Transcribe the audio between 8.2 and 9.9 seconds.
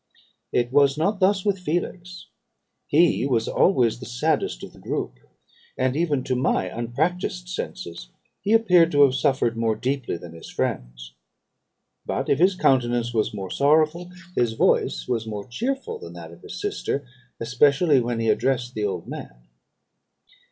he appeared to have suffered more